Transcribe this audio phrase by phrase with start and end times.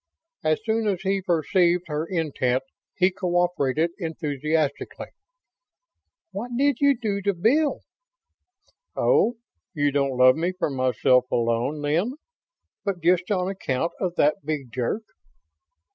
[0.43, 2.63] As soon as he perceived her intent,
[2.95, 5.09] he cooperated enthusiastically.
[6.31, 7.81] "What did you do to Bill?"
[8.95, 9.35] "Oh,
[9.75, 12.15] you don't love me for myself alone, then,
[12.83, 15.03] but just on account of that big jerk?"